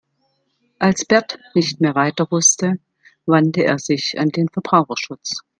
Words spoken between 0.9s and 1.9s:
Bert nicht